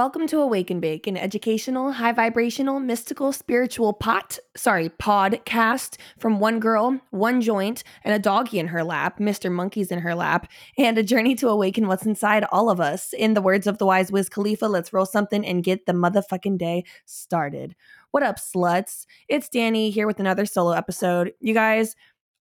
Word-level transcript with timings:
Welcome 0.00 0.26
to 0.28 0.40
Awaken 0.40 0.80
Bake, 0.80 1.06
an 1.06 1.18
educational, 1.18 1.92
high 1.92 2.12
vibrational, 2.12 2.80
mystical, 2.80 3.34
spiritual 3.34 3.92
pot, 3.92 4.38
sorry, 4.56 4.88
podcast 4.88 5.98
from 6.18 6.40
one 6.40 6.58
girl, 6.58 6.98
one 7.10 7.42
joint, 7.42 7.84
and 8.02 8.14
a 8.14 8.18
doggy 8.18 8.58
in 8.58 8.68
her 8.68 8.82
lap, 8.82 9.18
Mr. 9.18 9.52
Monkey's 9.52 9.92
in 9.92 9.98
her 9.98 10.14
lap, 10.14 10.50
and 10.78 10.96
a 10.96 11.02
journey 11.02 11.34
to 11.34 11.50
awaken 11.50 11.86
what's 11.86 12.06
inside 12.06 12.46
all 12.50 12.70
of 12.70 12.80
us. 12.80 13.12
In 13.12 13.34
the 13.34 13.42
words 13.42 13.66
of 13.66 13.76
the 13.76 13.84
wise 13.84 14.10
Wiz 14.10 14.30
Khalifa, 14.30 14.68
let's 14.68 14.90
roll 14.94 15.04
something 15.04 15.44
and 15.44 15.62
get 15.62 15.84
the 15.84 15.92
motherfucking 15.92 16.56
day 16.56 16.84
started. 17.04 17.76
What 18.10 18.22
up, 18.22 18.36
sluts? 18.36 19.04
It's 19.28 19.50
Danny 19.50 19.90
here 19.90 20.06
with 20.06 20.18
another 20.18 20.46
solo 20.46 20.72
episode. 20.72 21.34
You 21.40 21.52
guys, 21.52 21.94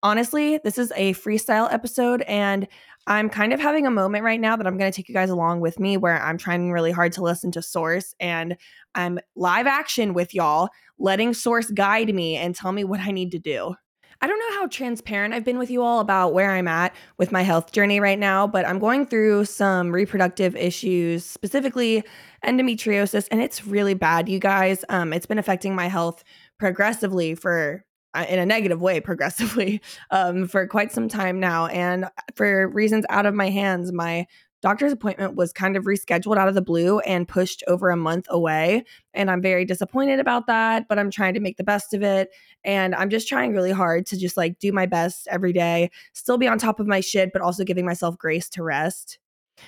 honestly, 0.03 0.59
this 0.63 0.77
is 0.77 0.91
a 0.95 1.13
freestyle 1.13 1.71
episode, 1.71 2.21
and 2.23 2.67
I'm 3.07 3.29
kind 3.29 3.53
of 3.53 3.59
having 3.59 3.87
a 3.87 3.91
moment 3.91 4.23
right 4.23 4.39
now 4.39 4.55
that 4.55 4.67
I'm 4.67 4.77
going 4.77 4.91
to 4.91 4.95
take 4.95 5.09
you 5.09 5.15
guys 5.15 5.31
along 5.31 5.61
with 5.61 5.79
me 5.79 5.97
where 5.97 6.21
I'm 6.21 6.37
trying 6.37 6.71
really 6.71 6.91
hard 6.91 7.11
to 7.13 7.23
listen 7.23 7.51
to 7.53 7.61
Source 7.61 8.13
and 8.19 8.55
I'm 8.93 9.19
live 9.35 9.65
action 9.65 10.13
with 10.13 10.35
y'all, 10.35 10.69
letting 10.99 11.33
Source 11.33 11.71
guide 11.71 12.13
me 12.13 12.35
and 12.35 12.53
tell 12.55 12.71
me 12.71 12.83
what 12.83 12.99
I 12.99 13.09
need 13.11 13.31
to 13.31 13.39
do. 13.39 13.73
I 14.21 14.27
don't 14.27 14.37
know 14.37 14.59
how 14.59 14.67
transparent 14.67 15.33
I've 15.33 15.45
been 15.45 15.57
with 15.57 15.71
you 15.71 15.81
all 15.81 16.01
about 16.01 16.33
where 16.33 16.51
I'm 16.51 16.67
at 16.67 16.93
with 17.17 17.31
my 17.31 17.41
health 17.41 17.71
journey 17.71 18.01
right 18.01 18.19
now, 18.19 18.45
but 18.45 18.67
I'm 18.67 18.77
going 18.77 19.05
through 19.05 19.45
some 19.45 19.93
reproductive 19.93 20.57
issues, 20.57 21.25
specifically 21.25 22.03
endometriosis, 22.45 23.29
and 23.31 23.41
it's 23.41 23.65
really 23.65 23.93
bad, 23.93 24.27
you 24.27 24.37
guys. 24.37 24.83
Um, 24.89 25.13
it's 25.13 25.25
been 25.25 25.39
affecting 25.39 25.73
my 25.73 25.87
health 25.87 26.23
progressively 26.57 27.33
for 27.33 27.85
in 28.15 28.39
a 28.39 28.45
negative 28.45 28.81
way 28.81 28.99
progressively 29.01 29.81
um, 30.11 30.47
for 30.47 30.67
quite 30.67 30.91
some 30.91 31.07
time 31.07 31.39
now. 31.39 31.67
And 31.67 32.05
for 32.35 32.67
reasons 32.69 33.05
out 33.09 33.25
of 33.25 33.33
my 33.33 33.49
hands, 33.49 33.91
my 33.91 34.27
doctor's 34.61 34.91
appointment 34.91 35.35
was 35.35 35.53
kind 35.53 35.77
of 35.77 35.85
rescheduled 35.85 36.37
out 36.37 36.47
of 36.47 36.55
the 36.55 36.61
blue 36.61 36.99
and 36.99 37.27
pushed 37.27 37.63
over 37.67 37.89
a 37.89 37.95
month 37.95 38.25
away. 38.29 38.83
And 39.13 39.31
I'm 39.31 39.41
very 39.41 39.63
disappointed 39.63 40.19
about 40.19 40.47
that, 40.47 40.87
but 40.89 40.99
I'm 40.99 41.11
trying 41.11 41.33
to 41.35 41.39
make 41.39 41.57
the 41.57 41.63
best 41.63 41.93
of 41.93 42.03
it. 42.03 42.29
And 42.63 42.93
I'm 42.93 43.09
just 43.09 43.27
trying 43.27 43.53
really 43.53 43.71
hard 43.71 44.05
to 44.07 44.17
just 44.17 44.35
like 44.35 44.59
do 44.59 44.71
my 44.71 44.85
best 44.85 45.27
every 45.29 45.53
day, 45.53 45.91
still 46.13 46.37
be 46.37 46.47
on 46.47 46.57
top 46.57 46.79
of 46.79 46.87
my 46.87 46.99
shit, 46.99 47.31
but 47.31 47.41
also 47.41 47.63
giving 47.63 47.85
myself 47.85 48.17
grace 48.17 48.49
to 48.49 48.63
rest. 48.63 49.19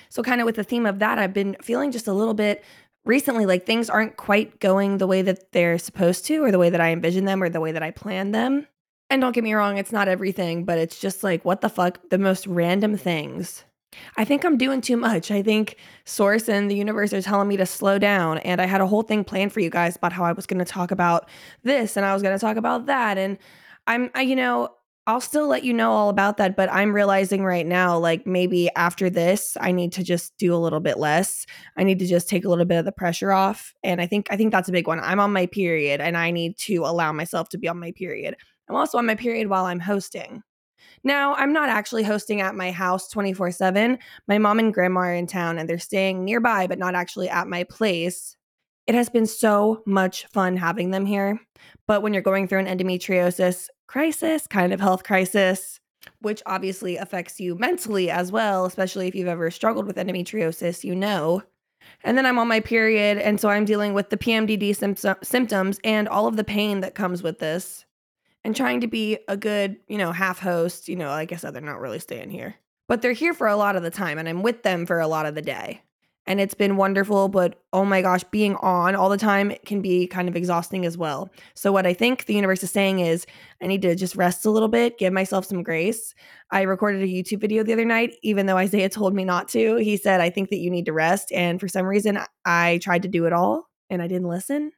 So, 0.08 0.22
kind 0.22 0.40
of 0.40 0.46
with 0.46 0.56
the 0.56 0.64
theme 0.64 0.86
of 0.86 0.98
that, 1.00 1.18
I've 1.18 1.34
been 1.34 1.56
feeling 1.62 1.92
just 1.92 2.08
a 2.08 2.12
little 2.12 2.34
bit 2.34 2.64
recently 3.04 3.46
like 3.46 3.66
things 3.66 3.90
aren't 3.90 4.16
quite 4.16 4.60
going 4.60 4.98
the 4.98 5.06
way 5.06 5.22
that 5.22 5.52
they're 5.52 5.78
supposed 5.78 6.24
to 6.26 6.42
or 6.42 6.50
the 6.50 6.58
way 6.58 6.70
that 6.70 6.80
I 6.80 6.92
envision 6.92 7.24
them 7.24 7.42
or 7.42 7.48
the 7.48 7.60
way 7.60 7.72
that 7.72 7.82
I 7.82 7.90
plan 7.90 8.32
them. 8.32 8.66
And 9.10 9.20
don't 9.20 9.32
get 9.32 9.44
me 9.44 9.52
wrong, 9.52 9.76
it's 9.76 9.92
not 9.92 10.08
everything, 10.08 10.64
but 10.64 10.78
it's 10.78 10.98
just 10.98 11.22
like 11.22 11.44
what 11.44 11.60
the 11.60 11.68
fuck, 11.68 12.00
the 12.10 12.18
most 12.18 12.46
random 12.46 12.96
things. 12.96 13.64
I 14.16 14.24
think 14.24 14.44
I'm 14.44 14.56
doing 14.56 14.80
too 14.80 14.96
much. 14.96 15.30
I 15.30 15.42
think 15.42 15.76
Source 16.04 16.48
and 16.48 16.70
the 16.70 16.74
universe 16.74 17.12
are 17.12 17.20
telling 17.20 17.48
me 17.48 17.58
to 17.58 17.66
slow 17.66 17.98
down. 17.98 18.38
And 18.38 18.60
I 18.60 18.64
had 18.64 18.80
a 18.80 18.86
whole 18.86 19.02
thing 19.02 19.22
planned 19.22 19.52
for 19.52 19.60
you 19.60 19.68
guys 19.68 19.96
about 19.96 20.14
how 20.14 20.24
I 20.24 20.32
was 20.32 20.46
going 20.46 20.60
to 20.60 20.64
talk 20.64 20.90
about 20.90 21.28
this 21.62 21.96
and 21.96 22.06
I 22.06 22.14
was 22.14 22.22
going 22.22 22.34
to 22.34 22.40
talk 22.40 22.56
about 22.56 22.86
that. 22.86 23.18
And 23.18 23.36
I'm, 23.86 24.10
I, 24.14 24.22
you 24.22 24.36
know, 24.36 24.70
I'll 25.08 25.20
still 25.20 25.48
let 25.48 25.64
you 25.64 25.74
know 25.74 25.90
all 25.90 26.10
about 26.10 26.36
that, 26.36 26.54
but 26.54 26.72
I'm 26.72 26.92
realizing 26.94 27.44
right 27.44 27.66
now, 27.66 27.98
like 27.98 28.24
maybe 28.24 28.70
after 28.76 29.10
this, 29.10 29.56
I 29.60 29.72
need 29.72 29.92
to 29.94 30.04
just 30.04 30.32
do 30.38 30.54
a 30.54 30.56
little 30.56 30.78
bit 30.78 30.96
less. 30.96 31.44
I 31.76 31.82
need 31.82 31.98
to 31.98 32.06
just 32.06 32.28
take 32.28 32.44
a 32.44 32.48
little 32.48 32.64
bit 32.64 32.78
of 32.78 32.84
the 32.84 32.92
pressure 32.92 33.32
off. 33.32 33.74
And 33.82 34.00
I 34.00 34.06
think 34.06 34.28
I 34.30 34.36
think 34.36 34.52
that's 34.52 34.68
a 34.68 34.72
big 34.72 34.86
one. 34.86 35.00
I'm 35.00 35.18
on 35.18 35.32
my 35.32 35.46
period 35.46 36.00
and 36.00 36.16
I 36.16 36.30
need 36.30 36.56
to 36.58 36.84
allow 36.84 37.10
myself 37.12 37.48
to 37.48 37.58
be 37.58 37.66
on 37.66 37.80
my 37.80 37.90
period. 37.90 38.36
I'm 38.68 38.76
also 38.76 38.96
on 38.96 39.06
my 39.06 39.16
period 39.16 39.48
while 39.48 39.64
I'm 39.64 39.80
hosting. 39.80 40.42
Now, 41.02 41.34
I'm 41.34 41.52
not 41.52 41.68
actually 41.68 42.04
hosting 42.04 42.40
at 42.40 42.54
my 42.54 42.70
house 42.70 43.08
24 43.08 43.50
7. 43.50 43.98
My 44.28 44.38
mom 44.38 44.60
and 44.60 44.72
grandma 44.72 45.00
are 45.00 45.14
in 45.14 45.26
town 45.26 45.58
and 45.58 45.68
they're 45.68 45.80
staying 45.80 46.24
nearby, 46.24 46.68
but 46.68 46.78
not 46.78 46.94
actually 46.94 47.28
at 47.28 47.48
my 47.48 47.64
place. 47.64 48.36
It 48.86 48.94
has 48.94 49.08
been 49.08 49.26
so 49.26 49.82
much 49.84 50.26
fun 50.26 50.56
having 50.56 50.90
them 50.92 51.06
here. 51.06 51.40
But 51.88 52.02
when 52.02 52.12
you're 52.12 52.22
going 52.22 52.46
through 52.46 52.60
an 52.60 52.78
endometriosis 52.78 53.68
crisis, 53.92 54.46
kind 54.46 54.72
of 54.72 54.80
health 54.80 55.04
crisis, 55.04 55.78
which 56.22 56.42
obviously 56.46 56.96
affects 56.96 57.38
you 57.38 57.54
mentally 57.56 58.10
as 58.10 58.32
well, 58.32 58.64
especially 58.64 59.06
if 59.06 59.14
you've 59.14 59.28
ever 59.28 59.50
struggled 59.50 59.86
with 59.86 59.96
endometriosis, 59.96 60.82
you 60.82 60.96
know. 60.96 61.42
And 62.02 62.16
then 62.16 62.24
I'm 62.24 62.38
on 62.38 62.48
my 62.48 62.60
period, 62.60 63.18
and 63.18 63.38
so 63.38 63.50
I'm 63.50 63.66
dealing 63.66 63.92
with 63.92 64.08
the 64.08 64.16
PMDD 64.16 64.74
symptoms 65.22 65.78
and 65.84 66.08
all 66.08 66.26
of 66.26 66.36
the 66.36 66.44
pain 66.44 66.80
that 66.80 66.94
comes 66.94 67.22
with 67.22 67.38
this. 67.38 67.84
And 68.44 68.56
trying 68.56 68.80
to 68.80 68.86
be 68.86 69.18
a 69.28 69.36
good, 69.36 69.76
you 69.88 69.98
know, 69.98 70.10
half 70.10 70.38
host, 70.38 70.88
you 70.88 70.96
know, 70.96 71.08
like 71.08 71.30
I 71.30 71.36
said, 71.36 71.54
they're 71.54 71.60
not 71.60 71.80
really 71.80 71.98
staying 71.98 72.30
here. 72.30 72.56
But 72.88 73.02
they're 73.02 73.12
here 73.12 73.34
for 73.34 73.46
a 73.46 73.56
lot 73.56 73.76
of 73.76 73.82
the 73.82 73.90
time, 73.90 74.18
and 74.18 74.26
I'm 74.26 74.42
with 74.42 74.62
them 74.62 74.86
for 74.86 75.00
a 75.00 75.06
lot 75.06 75.26
of 75.26 75.34
the 75.34 75.42
day 75.42 75.82
and 76.26 76.40
it's 76.40 76.54
been 76.54 76.76
wonderful 76.76 77.28
but 77.28 77.62
oh 77.72 77.84
my 77.84 78.02
gosh 78.02 78.22
being 78.24 78.54
on 78.56 78.94
all 78.94 79.08
the 79.08 79.16
time 79.16 79.52
can 79.66 79.80
be 79.80 80.06
kind 80.06 80.28
of 80.28 80.36
exhausting 80.36 80.86
as 80.86 80.96
well. 80.96 81.30
So 81.54 81.72
what 81.72 81.86
i 81.86 81.92
think 81.92 82.26
the 82.26 82.34
universe 82.34 82.62
is 82.62 82.70
saying 82.70 83.00
is 83.00 83.26
i 83.62 83.66
need 83.66 83.82
to 83.82 83.94
just 83.94 84.16
rest 84.16 84.46
a 84.46 84.50
little 84.50 84.68
bit 84.68 84.98
give 84.98 85.12
myself 85.12 85.46
some 85.46 85.62
grace. 85.62 86.14
I 86.50 86.62
recorded 86.62 87.02
a 87.02 87.06
youtube 87.06 87.40
video 87.40 87.62
the 87.62 87.72
other 87.72 87.84
night 87.84 88.14
even 88.22 88.46
though 88.46 88.56
isaiah 88.56 88.88
told 88.88 89.14
me 89.14 89.24
not 89.24 89.48
to. 89.48 89.76
He 89.76 89.96
said 89.96 90.20
i 90.20 90.30
think 90.30 90.50
that 90.50 90.58
you 90.58 90.70
need 90.70 90.86
to 90.86 90.92
rest 90.92 91.32
and 91.32 91.60
for 91.60 91.68
some 91.68 91.86
reason 91.86 92.18
i 92.44 92.78
tried 92.82 93.02
to 93.02 93.08
do 93.08 93.26
it 93.26 93.32
all 93.32 93.68
and 93.90 94.02
i 94.02 94.06
didn't 94.06 94.28
listen. 94.28 94.72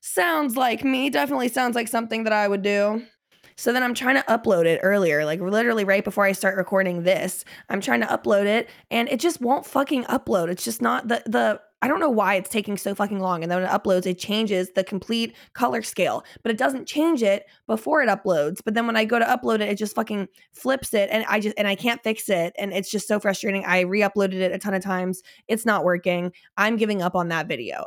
Sounds 0.00 0.56
like 0.56 0.84
me. 0.84 1.10
Definitely 1.10 1.48
sounds 1.48 1.74
like 1.74 1.88
something 1.88 2.24
that 2.24 2.32
i 2.32 2.46
would 2.46 2.62
do 2.62 3.02
so 3.62 3.72
then 3.72 3.84
I'm 3.84 3.94
trying 3.94 4.16
to 4.16 4.22
upload 4.22 4.66
it 4.66 4.80
earlier, 4.82 5.24
like 5.24 5.40
literally 5.40 5.84
right 5.84 6.02
before 6.02 6.24
I 6.24 6.32
start 6.32 6.56
recording 6.56 7.04
this. 7.04 7.44
I'm 7.68 7.80
trying 7.80 8.00
to 8.00 8.08
upload 8.08 8.46
it 8.46 8.68
and 8.90 9.08
it 9.08 9.20
just 9.20 9.40
won't 9.40 9.64
fucking 9.64 10.02
upload. 10.06 10.48
It's 10.48 10.64
just 10.64 10.82
not 10.82 11.06
the 11.06 11.22
the 11.26 11.60
I 11.80 11.86
don't 11.86 12.00
know 12.00 12.10
why 12.10 12.34
it's 12.34 12.50
taking 12.50 12.76
so 12.76 12.92
fucking 12.92 13.20
long. 13.20 13.44
And 13.44 13.52
then 13.52 13.60
when 13.62 13.70
it 13.70 13.72
uploads, 13.72 14.04
it 14.04 14.18
changes 14.18 14.72
the 14.72 14.82
complete 14.82 15.36
color 15.52 15.82
scale, 15.82 16.24
but 16.42 16.50
it 16.50 16.58
doesn't 16.58 16.88
change 16.88 17.22
it 17.22 17.46
before 17.68 18.02
it 18.02 18.08
uploads. 18.08 18.58
But 18.64 18.74
then 18.74 18.88
when 18.88 18.96
I 18.96 19.04
go 19.04 19.20
to 19.20 19.24
upload 19.24 19.60
it, 19.60 19.68
it 19.68 19.78
just 19.78 19.94
fucking 19.94 20.26
flips 20.52 20.92
it 20.92 21.08
and 21.12 21.24
I 21.28 21.38
just 21.38 21.54
and 21.56 21.68
I 21.68 21.76
can't 21.76 22.02
fix 22.02 22.28
it. 22.28 22.54
And 22.58 22.72
it's 22.72 22.90
just 22.90 23.06
so 23.06 23.20
frustrating. 23.20 23.64
I 23.64 23.82
re-uploaded 23.82 24.40
it 24.40 24.50
a 24.50 24.58
ton 24.58 24.74
of 24.74 24.82
times. 24.82 25.22
It's 25.46 25.64
not 25.64 25.84
working. 25.84 26.32
I'm 26.56 26.76
giving 26.78 27.00
up 27.00 27.14
on 27.14 27.28
that 27.28 27.46
video. 27.46 27.86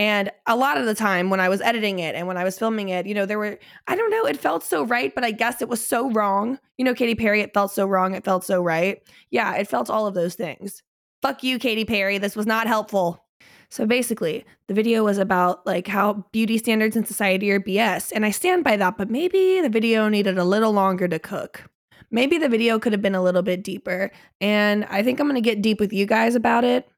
And 0.00 0.30
a 0.46 0.56
lot 0.56 0.78
of 0.78 0.86
the 0.86 0.94
time 0.94 1.28
when 1.28 1.40
I 1.40 1.50
was 1.50 1.60
editing 1.60 1.98
it 1.98 2.14
and 2.14 2.26
when 2.26 2.38
I 2.38 2.44
was 2.44 2.58
filming 2.58 2.88
it, 2.88 3.04
you 3.04 3.12
know, 3.12 3.26
there 3.26 3.38
were, 3.38 3.58
I 3.86 3.94
don't 3.94 4.10
know, 4.10 4.24
it 4.24 4.38
felt 4.38 4.64
so 4.64 4.82
right, 4.82 5.14
but 5.14 5.24
I 5.24 5.30
guess 5.30 5.60
it 5.60 5.68
was 5.68 5.86
so 5.86 6.10
wrong. 6.10 6.58
You 6.78 6.86
know, 6.86 6.94
Katy 6.94 7.16
Perry, 7.16 7.42
it 7.42 7.52
felt 7.52 7.70
so 7.70 7.84
wrong, 7.84 8.14
it 8.14 8.24
felt 8.24 8.42
so 8.42 8.62
right. 8.62 9.02
Yeah, 9.30 9.56
it 9.56 9.68
felt 9.68 9.90
all 9.90 10.06
of 10.06 10.14
those 10.14 10.36
things. 10.36 10.82
Fuck 11.20 11.42
you, 11.42 11.58
Katy 11.58 11.84
Perry. 11.84 12.16
This 12.16 12.34
was 12.34 12.46
not 12.46 12.66
helpful. 12.66 13.26
So 13.68 13.84
basically, 13.84 14.46
the 14.68 14.74
video 14.74 15.04
was 15.04 15.18
about 15.18 15.66
like 15.66 15.86
how 15.86 16.24
beauty 16.32 16.56
standards 16.56 16.96
in 16.96 17.04
society 17.04 17.50
are 17.50 17.60
BS. 17.60 18.10
And 18.14 18.24
I 18.24 18.30
stand 18.30 18.64
by 18.64 18.78
that, 18.78 18.96
but 18.96 19.10
maybe 19.10 19.60
the 19.60 19.68
video 19.68 20.08
needed 20.08 20.38
a 20.38 20.44
little 20.44 20.72
longer 20.72 21.08
to 21.08 21.18
cook. 21.18 21.64
Maybe 22.10 22.38
the 22.38 22.48
video 22.48 22.78
could 22.78 22.92
have 22.92 23.02
been 23.02 23.14
a 23.14 23.22
little 23.22 23.42
bit 23.42 23.62
deeper. 23.62 24.12
And 24.40 24.86
I 24.86 25.02
think 25.02 25.20
I'm 25.20 25.28
going 25.28 25.34
to 25.34 25.42
get 25.42 25.60
deep 25.60 25.78
with 25.78 25.92
you 25.92 26.06
guys 26.06 26.36
about 26.36 26.64
it. 26.64 26.88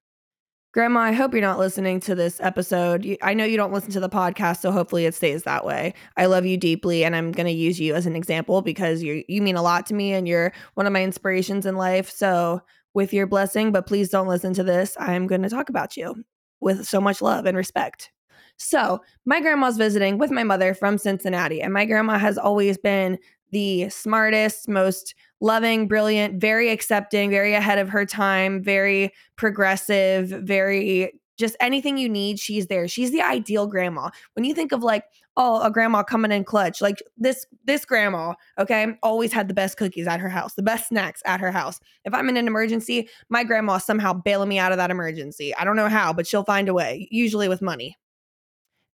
Grandma, 0.72 1.00
I 1.00 1.12
hope 1.12 1.33
you're 1.33 1.43
not 1.43 1.59
listening 1.59 2.00
to 2.00 2.15
this 2.15 2.41
episode. 2.41 3.19
I 3.21 3.34
know 3.34 3.44
you 3.44 3.59
don't 3.59 3.75
listen 3.75 3.91
to 3.93 4.00
the 4.00 4.09
podcast, 4.09 4.62
so 4.62 4.72
hopefully 4.72 5.05
it 5.05 5.15
stays 5.15 5.43
that 5.43 5.66
way. 5.66 5.93
I 6.16 6.25
love 6.25 6.47
you 6.47 6.56
deeply, 6.56 7.05
and 7.05 7.15
I'm 7.15 7.31
going 7.31 7.47
to 7.47 7.53
use 7.53 7.78
you 7.78 7.94
as 7.94 8.06
an 8.06 8.16
example 8.16 8.62
because 8.62 9.03
you 9.03 9.22
you 9.28 9.43
mean 9.43 9.56
a 9.56 9.62
lot 9.62 9.84
to 9.87 9.94
me, 9.94 10.15
and 10.15 10.27
you're 10.27 10.50
one 10.72 10.87
of 10.87 10.93
my 10.94 11.03
inspirations 11.03 11.66
in 11.66 11.77
life. 11.77 12.11
So, 12.11 12.62
with 12.94 13.12
your 13.12 13.27
blessing, 13.27 13.71
but 13.71 13.87
please 13.87 14.09
don't 14.09 14.28
listen 14.28 14.55
to 14.55 14.62
this. 14.62 14.97
I'm 14.99 15.27
going 15.27 15.43
to 15.43 15.50
talk 15.50 15.69
about 15.69 15.94
you 15.94 16.25
with 16.61 16.87
so 16.87 17.03
much 17.03 17.21
love 17.21 17.44
and 17.44 17.56
respect. 17.56 18.11
So, 18.56 19.03
my 19.27 19.41
grandma's 19.43 19.77
visiting 19.77 20.16
with 20.16 20.31
my 20.31 20.43
mother 20.43 20.72
from 20.72 20.97
Cincinnati, 20.97 21.61
and 21.61 21.75
my 21.75 21.84
grandma 21.84 22.16
has 22.16 22.38
always 22.38 22.78
been 22.78 23.19
the 23.52 23.88
smartest, 23.90 24.68
most 24.68 25.14
loving, 25.40 25.86
brilliant, 25.86 26.40
very 26.40 26.70
accepting, 26.70 27.30
very 27.30 27.54
ahead 27.54 27.78
of 27.78 27.88
her 27.88 28.04
time, 28.04 28.62
very 28.62 29.12
progressive, 29.36 30.28
very 30.28 31.12
just 31.38 31.56
anything 31.60 31.96
you 31.96 32.08
need, 32.08 32.38
she's 32.38 32.66
there. 32.66 32.87
She's 32.87 33.10
the 33.10 33.22
ideal 33.22 33.66
grandma. 33.66 34.10
When 34.34 34.44
you 34.44 34.54
think 34.54 34.70
of 34.72 34.82
like, 34.82 35.04
oh, 35.37 35.62
a 35.62 35.70
grandma 35.70 36.02
coming 36.02 36.31
in 36.31 36.44
clutch, 36.44 36.81
like 36.81 37.02
this 37.16 37.46
this 37.64 37.84
grandma, 37.84 38.34
okay, 38.58 38.94
always 39.02 39.32
had 39.32 39.49
the 39.49 39.55
best 39.55 39.76
cookies 39.76 40.06
at 40.06 40.20
her 40.20 40.28
house, 40.28 40.55
the 40.55 40.62
best 40.62 40.88
snacks 40.88 41.22
at 41.25 41.40
her 41.40 41.50
house. 41.50 41.81
If 42.05 42.14
I'm 42.14 42.28
in 42.28 42.37
an 42.37 42.46
emergency, 42.46 43.08
my 43.28 43.44
grandma 43.44 43.78
somehow 43.78 44.12
bailing 44.12 44.48
me 44.48 44.58
out 44.58 44.72
of 44.72 44.78
that 44.78 44.90
emergency. 44.90 45.55
I 45.56 45.64
don't 45.64 45.76
know 45.76 45.88
how, 45.88 46.12
but 46.12 46.26
she'll 46.26 46.44
find 46.44 46.69
a 46.69 46.75
way, 46.75 47.08
usually 47.10 47.48
with 47.48 47.62
money. 47.62 47.96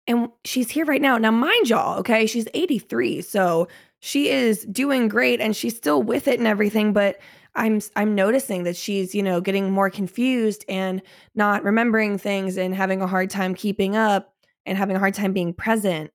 And 0.07 0.29
she's 0.43 0.71
here 0.71 0.85
right 0.85 1.01
now. 1.01 1.19
Now, 1.19 1.29
mind 1.29 1.69
y'all, 1.69 1.99
okay, 1.99 2.25
she's 2.25 2.47
83, 2.55 3.21
so 3.21 3.67
she 3.99 4.29
is 4.29 4.65
doing 4.65 5.07
great 5.07 5.41
and 5.41 5.55
she's 5.55 5.75
still 5.75 6.01
with 6.01 6.27
it 6.27 6.39
and 6.39 6.47
everything 6.47 6.93
but 6.93 7.19
i'm 7.55 7.81
i'm 7.95 8.15
noticing 8.15 8.63
that 8.63 8.75
she's 8.75 9.13
you 9.13 9.23
know 9.23 9.41
getting 9.41 9.71
more 9.71 9.89
confused 9.89 10.63
and 10.69 11.01
not 11.35 11.63
remembering 11.63 12.17
things 12.17 12.57
and 12.57 12.75
having 12.75 13.01
a 13.01 13.07
hard 13.07 13.29
time 13.29 13.53
keeping 13.55 13.95
up 13.95 14.33
and 14.69 14.77
having 14.77 14.95
a 14.95 14.99
hard 14.99 15.15
time 15.15 15.33
being 15.33 15.53
present. 15.53 16.11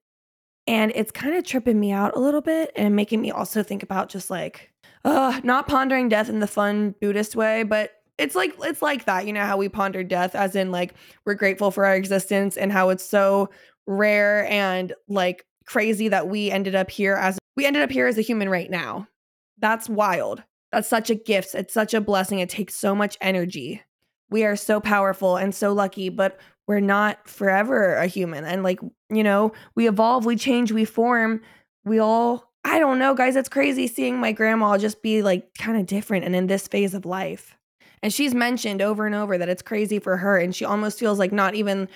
And 0.65 0.91
it's 0.95 1.11
kind 1.11 1.35
of 1.35 1.43
tripping 1.43 1.79
me 1.79 1.91
out 1.91 2.15
a 2.15 2.19
little 2.19 2.41
bit 2.41 2.71
and 2.75 2.95
making 2.95 3.21
me 3.21 3.29
also 3.29 3.61
think 3.61 3.83
about 3.83 4.09
just 4.09 4.31
like 4.31 4.71
uh 5.03 5.39
not 5.43 5.67
pondering 5.67 6.09
death 6.09 6.29
in 6.29 6.39
the 6.39 6.47
fun 6.47 6.95
buddhist 6.99 7.35
way 7.35 7.61
but 7.61 7.91
it's 8.17 8.33
like 8.33 8.55
it's 8.61 8.81
like 8.81 9.05
that, 9.05 9.27
you 9.27 9.33
know, 9.33 9.45
how 9.45 9.57
we 9.57 9.67
ponder 9.69 10.03
death 10.03 10.33
as 10.33 10.55
in 10.55 10.71
like 10.71 10.95
we're 11.25 11.35
grateful 11.35 11.69
for 11.69 11.85
our 11.85 11.95
existence 11.95 12.55
and 12.55 12.71
how 12.71 12.89
it's 12.89 13.05
so 13.05 13.49
rare 13.85 14.47
and 14.49 14.93
like 15.09 15.45
crazy 15.65 16.07
that 16.07 16.29
we 16.29 16.49
ended 16.49 16.75
up 16.75 16.89
here 16.89 17.15
as 17.15 17.37
we 17.55 17.65
ended 17.65 17.81
up 17.81 17.91
here 17.91 18.07
as 18.07 18.17
a 18.17 18.21
human 18.21 18.49
right 18.49 18.69
now. 18.69 19.07
That's 19.57 19.89
wild. 19.89 20.43
That's 20.71 20.89
such 20.89 21.09
a 21.09 21.15
gift. 21.15 21.55
It's 21.55 21.73
such 21.73 21.93
a 21.93 22.01
blessing. 22.01 22.39
It 22.39 22.49
takes 22.49 22.75
so 22.75 22.93
much 22.93 23.17
energy. 23.21 23.81
We 24.29 24.43
are 24.43 24.55
so 24.55 24.79
powerful 24.79 25.37
and 25.37 25.53
so 25.53 25.71
lucky, 25.73 26.09
but 26.09 26.39
we're 26.67 26.79
not 26.79 27.27
forever 27.27 27.95
a 27.95 28.07
human. 28.07 28.43
And 28.43 28.63
like, 28.63 28.79
you 29.09 29.23
know, 29.23 29.53
we 29.75 29.87
evolve, 29.87 30.25
we 30.25 30.35
change, 30.35 30.71
we 30.71 30.83
form. 30.83 31.41
We 31.85 31.99
all, 31.99 32.51
I 32.63 32.79
don't 32.79 32.99
know, 32.99 33.13
guys, 33.13 33.35
it's 33.35 33.47
crazy 33.47 33.87
seeing 33.87 34.19
my 34.19 34.31
grandma 34.31 34.77
just 34.77 35.03
be 35.03 35.21
like 35.21 35.53
kind 35.57 35.77
of 35.77 35.85
different 35.85 36.25
and 36.25 36.35
in 36.35 36.47
this 36.47 36.67
phase 36.67 36.93
of 36.93 37.05
life. 37.05 37.55
And 38.01 38.13
she's 38.13 38.33
mentioned 38.33 38.81
over 38.81 39.05
and 39.05 39.15
over 39.15 39.37
that 39.37 39.49
it's 39.49 39.61
crazy 39.61 39.99
for 39.99 40.17
her. 40.17 40.37
And 40.37 40.55
she 40.55 40.65
almost 40.65 40.99
feels 40.99 41.19
like 41.19 41.31
not 41.31 41.55
even 41.55 41.87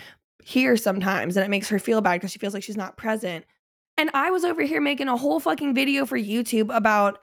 here 0.44 0.78
sometimes. 0.78 1.36
And 1.36 1.46
it 1.46 1.50
makes 1.50 1.70
her 1.70 1.80
feel 1.80 2.02
bad 2.02 2.16
because 2.16 2.32
she 2.32 2.40
feels 2.40 2.54
like 2.54 2.64
she's 2.64 2.78
not 2.78 2.98
present. 2.98 3.46
And 4.00 4.10
I 4.14 4.32
was 4.32 4.46
over 4.46 4.62
here 4.62 4.80
making 4.80 5.10
a 5.10 5.18
whole 5.18 5.42
fucking 5.42 5.76
video 5.76 6.06
for 6.06 6.18
YouTube 6.18 6.74
about 6.74 7.20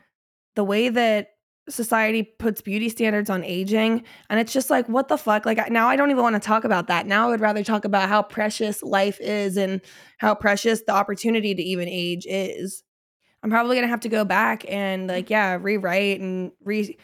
the 0.57 0.63
way 0.63 0.91
that 0.91 1.29
society 1.71 2.23
puts 2.23 2.61
beauty 2.61 2.91
standards 2.91 3.31
on 3.31 3.43
aging. 3.45 4.05
And 4.29 4.39
it's 4.39 4.53
just 4.53 4.69
like, 4.69 4.87
what 4.87 5.09
the 5.09 5.17
fuck? 5.17 5.47
Like, 5.47 5.71
now 5.71 5.89
I 5.89 5.97
don't 5.97 6.11
even 6.11 6.23
want 6.23 6.35
to 6.35 6.47
talk 6.47 6.65
about 6.65 6.89
that. 6.89 7.07
Now 7.07 7.29
I 7.29 7.31
would 7.31 7.41
rather 7.41 7.65
talk 7.65 7.87
about 7.87 8.11
how 8.11 8.21
precious 8.21 8.83
life 8.83 9.19
is 9.23 9.57
and 9.57 9.81
how 10.19 10.35
precious 10.35 10.83
the 10.83 10.93
opportunity 10.93 11.55
to 11.55 11.63
even 11.63 11.89
age 11.89 12.27
is. 12.29 12.83
I'm 13.43 13.49
probably 13.49 13.77
going 13.77 13.87
to 13.87 13.91
have 13.91 14.01
to 14.01 14.11
go 14.11 14.27
back 14.27 14.67
and, 14.69 15.09
mm. 15.09 15.13
like, 15.15 15.31
yeah, 15.31 15.57
rewrite 15.59 16.21
and 16.21 16.53
re 16.63 16.95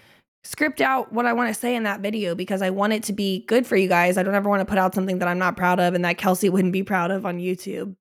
script 0.45 0.83
out 0.83 1.15
what 1.15 1.25
I 1.25 1.33
want 1.33 1.49
to 1.49 1.59
say 1.59 1.75
in 1.75 1.85
that 1.85 2.01
video 2.01 2.35
because 2.35 2.61
I 2.61 2.69
want 2.69 2.93
it 2.93 3.05
to 3.05 3.15
be 3.15 3.47
good 3.47 3.67
for 3.67 3.77
you 3.77 3.89
guys. 3.89 4.19
I 4.19 4.23
don't 4.23 4.35
ever 4.35 4.51
want 4.51 4.61
to 4.61 4.67
put 4.67 4.77
out 4.77 4.95
something 4.95 5.19
that 5.21 5.29
I'm 5.29 5.39
not 5.39 5.57
proud 5.57 5.81
of 5.81 5.95
and 5.95 6.05
that 6.05 6.19
Kelsey 6.19 6.51
wouldn't 6.51 6.75
be 6.75 6.83
proud 6.83 7.11
of 7.11 7.25
on 7.25 7.39
YouTube. 7.39 7.97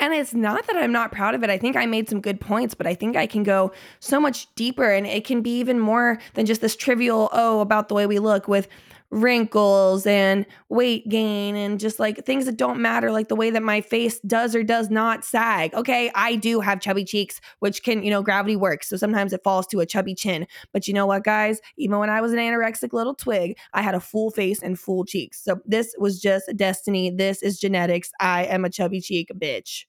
And 0.00 0.14
it's 0.14 0.32
not 0.32 0.66
that 0.66 0.76
I'm 0.76 0.92
not 0.92 1.12
proud 1.12 1.34
of 1.34 1.44
it. 1.44 1.50
I 1.50 1.58
think 1.58 1.76
I 1.76 1.84
made 1.84 2.08
some 2.08 2.22
good 2.22 2.40
points, 2.40 2.74
but 2.74 2.86
I 2.86 2.94
think 2.94 3.16
I 3.16 3.26
can 3.26 3.42
go 3.42 3.70
so 4.00 4.18
much 4.18 4.52
deeper 4.54 4.90
and 4.90 5.06
it 5.06 5.26
can 5.26 5.42
be 5.42 5.58
even 5.58 5.78
more 5.78 6.18
than 6.32 6.46
just 6.46 6.62
this 6.62 6.74
trivial, 6.74 7.28
oh, 7.32 7.60
about 7.60 7.88
the 7.88 7.94
way 7.94 8.06
we 8.06 8.18
look 8.18 8.48
with 8.48 8.66
wrinkles 9.10 10.06
and 10.06 10.46
weight 10.70 11.06
gain 11.08 11.54
and 11.54 11.80
just 11.80 11.98
like 11.98 12.24
things 12.24 12.46
that 12.46 12.56
don't 12.56 12.80
matter, 12.80 13.10
like 13.10 13.28
the 13.28 13.36
way 13.36 13.50
that 13.50 13.62
my 13.62 13.82
face 13.82 14.20
does 14.20 14.54
or 14.54 14.62
does 14.62 14.88
not 14.88 15.22
sag. 15.22 15.74
Okay, 15.74 16.10
I 16.14 16.36
do 16.36 16.60
have 16.60 16.80
chubby 16.80 17.04
cheeks, 17.04 17.38
which 17.58 17.82
can, 17.82 18.02
you 18.02 18.10
know, 18.10 18.22
gravity 18.22 18.56
works. 18.56 18.88
So 18.88 18.96
sometimes 18.96 19.34
it 19.34 19.42
falls 19.44 19.66
to 19.66 19.80
a 19.80 19.86
chubby 19.86 20.14
chin. 20.14 20.46
But 20.72 20.88
you 20.88 20.94
know 20.94 21.06
what, 21.06 21.24
guys? 21.24 21.60
Even 21.76 21.98
when 21.98 22.08
I 22.08 22.22
was 22.22 22.32
an 22.32 22.38
anorexic 22.38 22.94
little 22.94 23.14
twig, 23.14 23.58
I 23.74 23.82
had 23.82 23.94
a 23.94 24.00
full 24.00 24.30
face 24.30 24.62
and 24.62 24.78
full 24.78 25.04
cheeks. 25.04 25.44
So 25.44 25.60
this 25.66 25.94
was 25.98 26.20
just 26.20 26.50
destiny. 26.56 27.10
This 27.10 27.42
is 27.42 27.58
genetics. 27.58 28.12
I 28.18 28.44
am 28.44 28.64
a 28.64 28.70
chubby 28.70 29.02
cheek 29.02 29.28
bitch. 29.36 29.84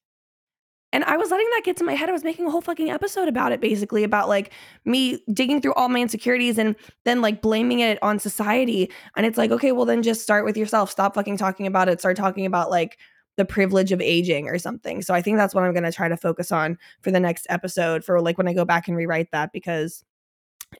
And 0.94 1.04
I 1.06 1.16
was 1.16 1.32
letting 1.32 1.48
that 1.52 1.62
get 1.64 1.78
to 1.78 1.84
my 1.84 1.94
head. 1.94 2.10
I 2.10 2.12
was 2.12 2.24
making 2.24 2.46
a 2.46 2.52
whole 2.52 2.62
fucking 2.62 2.90
episode 2.90 3.28
about 3.28 3.52
it, 3.52 3.62
basically, 3.62 4.04
about 4.04 4.28
like 4.28 4.52
me 4.84 5.24
digging 5.34 5.62
through 5.62 5.74
all 5.76 5.88
my 5.88 6.00
insecurities 6.00 6.58
and 6.58 6.76
then 7.06 7.22
like 7.22 7.42
blaming 7.42 7.80
it 7.80 7.98
on 8.04 8.20
society. 8.20 8.92
And 9.16 9.26
it's 9.26 9.38
like, 9.38 9.52
okay, 9.52 9.72
well, 9.72 9.86
then 9.86 10.04
just 10.04 10.22
start 10.22 10.44
with 10.44 10.58
yourself. 10.58 10.92
Stop 10.92 11.16
fucking 11.16 11.38
talking 11.38 11.66
about 11.66 11.88
it. 11.88 12.00
Start 12.00 12.18
talking 12.18 12.46
about 12.46 12.70
like 12.70 12.98
the 13.38 13.46
privilege 13.46 13.92
of 13.92 14.02
aging 14.02 14.48
or 14.48 14.58
something. 14.58 15.02
So 15.02 15.14
I 15.14 15.22
think 15.22 15.38
that's 15.38 15.56
what 15.56 15.64
I'm 15.64 15.74
going 15.74 15.84
to 15.84 15.92
try 15.92 16.10
to 16.10 16.18
focus 16.18 16.52
on 16.52 16.78
for 17.02 17.12
the 17.12 17.20
next 17.20 17.48
episode 17.50 18.04
for 18.04 18.22
like 18.22 18.38
when 18.38 18.48
I 18.48 18.54
go 18.54 18.66
back 18.66 18.88
and 18.88 18.98
rewrite 18.98 19.32
that 19.32 19.54
because 19.54 20.04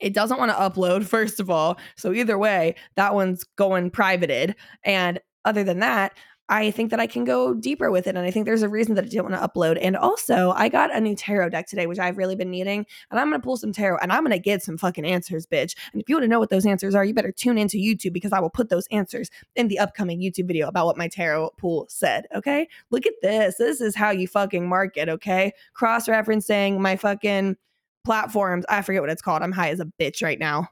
it 0.02 0.14
doesn't 0.14 0.38
want 0.38 0.52
to 0.52 0.58
upload, 0.58 1.06
first 1.08 1.40
of 1.40 1.50
all. 1.50 1.80
So 1.96 2.12
either 2.12 2.38
way, 2.38 2.76
that 2.96 3.16
one's 3.16 3.44
going 3.56 3.92
privated. 3.92 4.56
And 4.84 5.20
other 5.46 5.64
than 5.64 5.80
that, 5.80 6.14
I 6.52 6.70
think 6.70 6.92
that 6.92 7.00
I 7.00 7.08
can 7.08 7.24
go 7.24 7.54
deeper 7.54 7.90
with 7.90 8.08
it. 8.08 8.18
And 8.18 8.26
I 8.26 8.30
think 8.30 8.46
there's 8.46 8.62
a 8.62 8.68
reason 8.68 8.96
that 8.96 9.06
I 9.06 9.08
didn't 9.08 9.32
want 9.32 9.42
to 9.42 9.48
upload. 9.48 9.80
And 9.82 9.96
also, 9.96 10.52
I 10.52 10.68
got 10.68 10.94
a 10.94 11.00
new 11.00 11.16
tarot 11.16 11.50
deck 11.50 11.66
today, 11.66 11.88
which 11.88 11.98
I've 11.98 12.18
really 12.18 12.36
been 12.36 12.52
needing. 12.52 12.86
And 13.10 13.20
I'm 13.20 13.30
going 13.30 13.40
to 13.40 13.44
pull 13.44 13.56
some 13.56 13.72
tarot 13.72 14.00
and 14.02 14.12
I'm 14.12 14.24
going 14.24 14.32
to 14.34 14.40
get 14.40 14.62
some 14.62 14.78
fucking 14.78 15.06
answers, 15.06 15.48
bitch. 15.48 15.76
And 15.94 16.02
if 16.02 16.10
you 16.10 16.16
want 16.16 16.26
to 16.26 16.28
know 16.28 16.40
what 16.40 16.50
those 16.50 16.66
answers 16.66 16.94
are, 16.94 17.06
you 17.06 17.14
better 17.14 17.32
tune 17.32 17.58
into 17.58 17.78
YouTube 17.78 18.12
because 18.12 18.34
I 18.34 18.42
will 18.42 18.50
put 18.50 18.68
those 18.68 18.86
answers 18.92 19.30
in 19.56 19.70
the 19.70 19.80
upcoming 19.80 20.20
YouTube 20.20 20.48
video 20.48 20.68
about 20.68 20.88
what 20.88 20.98
my 20.98 21.08
tarot 21.08 21.52
pool 21.58 21.86
said. 21.90 22.28
Okay. 22.36 22.68
Look 22.90 23.06
at 23.06 23.14
this. 23.22 23.56
This 23.56 23.80
is 23.80 23.96
how 23.96 24.10
you 24.10 24.28
fucking 24.28 24.68
market. 24.68 25.08
Okay. 25.08 25.54
Cross 25.74 26.10
referencing 26.10 26.80
my 26.80 26.98
fucking 26.98 27.56
platforms. 28.04 28.66
I 28.68 28.82
forget 28.82 29.02
what 29.02 29.10
it's 29.10 29.22
called. 29.22 29.42
I'm 29.42 29.54
high 29.54 29.70
as 29.70 29.80
a 29.80 29.86
bitch 29.86 30.22
right 30.22 30.40
now. 30.40 30.68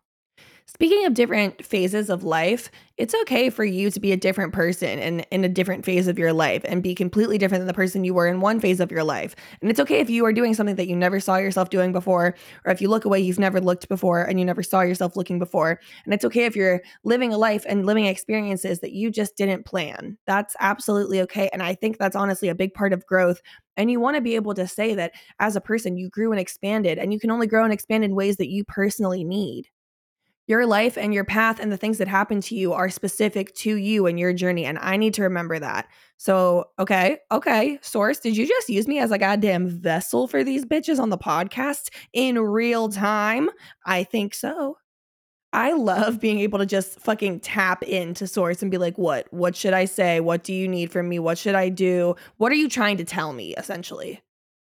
Speaking 0.72 1.08
of 1.08 1.16
different 1.16 1.66
phases 1.66 2.12
of 2.12 2.24
life, 2.24 2.70
it's 2.96 3.16
okay 3.24 3.50
for 3.50 3.66
you 3.66 3.90
to 3.90 4.00
be 4.00 4.12
a 4.12 4.18
different 4.18 4.54
person 4.54 5.00
and 5.00 5.26
in 5.32 5.44
a 5.44 5.50
different 5.50 5.84
phase 5.84 6.08
of 6.08 6.20
your 6.20 6.32
life 6.32 6.62
and 6.64 6.84
be 6.84 6.94
completely 6.94 7.40
different 7.40 7.62
than 7.62 7.68
the 7.68 7.74
person 7.74 8.04
you 8.04 8.14
were 8.14 8.28
in 8.28 8.40
one 8.40 8.60
phase 8.60 8.80
of 8.80 8.92
your 8.92 9.04
life. 9.04 9.36
And 9.62 9.72
it's 9.72 9.80
okay 9.80 10.00
if 10.00 10.12
you 10.12 10.24
are 10.26 10.32
doing 10.32 10.54
something 10.54 10.76
that 10.76 10.88
you 10.88 10.96
never 10.96 11.20
saw 11.20 11.38
yourself 11.38 11.72
doing 11.72 11.92
before, 11.92 12.36
or 12.66 12.72
if 12.72 12.82
you 12.82 12.88
look 12.88 13.04
away 13.04 13.20
you've 13.20 13.40
never 13.40 13.60
looked 13.60 13.90
before 13.90 14.22
and 14.22 14.38
you 14.38 14.46
never 14.46 14.62
saw 14.62 14.82
yourself 14.82 15.16
looking 15.16 15.40
before. 15.40 15.80
And 16.06 16.14
it's 16.14 16.26
okay 16.26 16.46
if 16.46 16.56
you're 16.56 16.82
living 17.04 17.34
a 17.34 17.38
life 17.38 17.66
and 17.68 17.88
living 17.88 18.06
experiences 18.06 18.80
that 18.82 18.94
you 18.94 19.10
just 19.10 19.36
didn't 19.36 19.66
plan. 19.66 20.20
That's 20.28 20.56
absolutely 20.60 21.20
okay. 21.22 21.50
And 21.52 21.64
I 21.64 21.74
think 21.74 21.98
that's 21.98 22.16
honestly 22.16 22.48
a 22.48 22.54
big 22.54 22.76
part 22.76 22.94
of 22.94 23.08
growth 23.08 23.42
and 23.76 23.90
you 23.90 24.00
want 24.00 24.18
to 24.18 24.22
be 24.22 24.36
able 24.36 24.54
to 24.54 24.68
say 24.68 24.94
that 24.94 25.14
as 25.40 25.56
a 25.56 25.62
person, 25.62 25.98
you 25.98 26.10
grew 26.10 26.32
and 26.32 26.40
expanded, 26.40 26.98
and 26.98 27.14
you 27.14 27.20
can 27.20 27.32
only 27.32 27.48
grow 27.48 27.64
and 27.64 27.72
expand 27.72 28.04
in 28.04 28.14
ways 28.14 28.36
that 28.36 28.50
you 28.50 28.66
personally 28.66 29.24
need. 29.24 29.70
Your 30.50 30.66
life 30.66 30.98
and 30.98 31.14
your 31.14 31.24
path 31.24 31.60
and 31.60 31.72
the 31.72 31.78
things 31.78 32.00
that 32.00 32.08
happen 32.08 32.42
to 32.42 32.56
you 32.56 32.74
are 32.74 32.90
specific 32.90 33.54
to 33.58 33.76
you 33.76 34.08
and 34.08 34.20
your 34.20 34.34
journey. 34.34 34.66
And 34.66 34.80
I 34.80 34.98
need 34.98 35.14
to 35.14 35.22
remember 35.22 35.60
that. 35.60 35.88
So, 36.18 36.72
okay, 36.80 37.20
okay, 37.32 37.78
source, 37.84 38.20
did 38.20 38.36
you 38.36 38.48
just 38.48 38.68
use 38.68 38.88
me 38.88 38.98
as 38.98 39.12
a 39.12 39.20
goddamn 39.20 39.68
vessel 39.68 40.28
for 40.28 40.44
these 40.44 40.66
bitches 40.66 41.00
on 41.00 41.12
the 41.12 41.20
podcast 41.20 41.90
in 42.14 42.40
real 42.40 42.90
time? 42.90 43.52
I 43.86 44.04
think 44.04 44.34
so. 44.34 44.78
I 45.54 45.74
love 45.74 46.20
being 46.20 46.40
able 46.40 46.58
to 46.58 46.66
just 46.66 47.00
fucking 47.00 47.42
tap 47.42 47.84
into 47.84 48.26
source 48.26 48.64
and 48.64 48.72
be 48.72 48.80
like, 48.80 48.98
what? 48.98 49.32
What 49.32 49.56
should 49.56 49.74
I 49.74 49.86
say? 49.86 50.20
What 50.20 50.44
do 50.44 50.52
you 50.52 50.68
need 50.68 50.92
from 50.92 51.08
me? 51.10 51.20
What 51.20 51.38
should 51.38 51.56
I 51.56 51.70
do? 51.70 52.16
What 52.38 52.52
are 52.52 52.56
you 52.56 52.70
trying 52.70 52.98
to 52.98 53.06
tell 53.06 53.34
me, 53.34 53.54
essentially? 53.56 54.20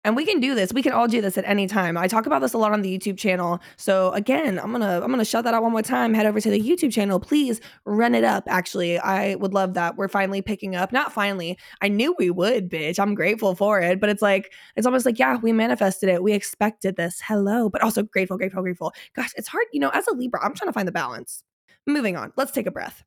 And 0.02 0.16
we 0.16 0.24
can 0.24 0.40
do 0.40 0.54
this. 0.54 0.72
We 0.72 0.82
can 0.82 0.92
all 0.92 1.06
do 1.06 1.20
this 1.20 1.36
at 1.36 1.44
any 1.44 1.66
time. 1.66 1.98
I 1.98 2.08
talk 2.08 2.24
about 2.24 2.40
this 2.40 2.54
a 2.54 2.58
lot 2.58 2.72
on 2.72 2.80
the 2.80 2.98
YouTube 2.98 3.18
channel. 3.18 3.60
So 3.76 4.12
again, 4.12 4.58
I'm 4.58 4.72
to 4.72 5.02
I'm 5.04 5.12
to 5.12 5.24
shut 5.26 5.44
that 5.44 5.52
out 5.52 5.62
one 5.62 5.72
more 5.72 5.82
time. 5.82 6.14
Head 6.14 6.24
over 6.24 6.40
to 6.40 6.50
the 6.50 6.60
YouTube 6.60 6.90
channel. 6.90 7.20
Please 7.20 7.60
run 7.84 8.14
it 8.14 8.24
up. 8.24 8.44
Actually, 8.46 8.98
I 8.98 9.34
would 9.34 9.52
love 9.52 9.74
that. 9.74 9.96
We're 9.96 10.08
finally 10.08 10.40
picking 10.40 10.74
up. 10.74 10.90
Not 10.90 11.12
finally. 11.12 11.58
I 11.82 11.88
knew 11.88 12.14
we 12.18 12.30
would, 12.30 12.70
bitch. 12.70 12.98
I'm 12.98 13.14
grateful 13.14 13.54
for 13.54 13.80
it, 13.80 14.00
but 14.00 14.08
it's 14.08 14.22
like 14.22 14.54
it's 14.74 14.86
almost 14.86 15.04
like 15.04 15.18
yeah, 15.18 15.36
we 15.36 15.52
manifested 15.52 16.08
it. 16.08 16.22
We 16.22 16.32
expected 16.32 16.96
this. 16.96 17.20
Hello, 17.22 17.68
but 17.68 17.82
also 17.82 18.02
grateful, 18.02 18.38
grateful, 18.38 18.62
grateful. 18.62 18.94
Gosh, 19.14 19.32
it's 19.36 19.48
hard, 19.48 19.66
you 19.72 19.80
know, 19.80 19.90
as 19.90 20.06
a 20.08 20.14
Libra, 20.14 20.42
I'm 20.42 20.54
trying 20.54 20.68
to 20.68 20.72
find 20.72 20.88
the 20.88 20.92
balance. 20.92 21.42
Moving 21.86 22.16
on. 22.16 22.32
Let's 22.36 22.52
take 22.52 22.66
a 22.66 22.70
breath. 22.70 23.04